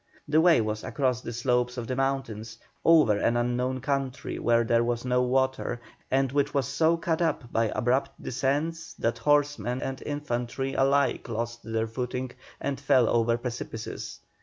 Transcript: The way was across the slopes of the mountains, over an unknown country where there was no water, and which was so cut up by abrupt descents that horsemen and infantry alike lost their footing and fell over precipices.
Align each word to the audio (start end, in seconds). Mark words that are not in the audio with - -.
The 0.27 0.41
way 0.41 0.61
was 0.61 0.83
across 0.83 1.21
the 1.21 1.31
slopes 1.31 1.77
of 1.77 1.85
the 1.85 1.95
mountains, 1.95 2.57
over 2.83 3.17
an 3.19 3.37
unknown 3.37 3.81
country 3.81 4.39
where 4.39 4.63
there 4.63 4.83
was 4.83 5.05
no 5.05 5.21
water, 5.21 5.79
and 6.09 6.31
which 6.31 6.55
was 6.55 6.67
so 6.67 6.97
cut 6.97 7.21
up 7.21 7.51
by 7.53 7.65
abrupt 7.75 8.19
descents 8.19 8.95
that 8.95 9.19
horsemen 9.19 9.79
and 9.83 10.01
infantry 10.03 10.73
alike 10.73 11.29
lost 11.29 11.59
their 11.61 11.85
footing 11.85 12.31
and 12.59 12.79
fell 12.79 13.07
over 13.07 13.37
precipices. 13.37 14.17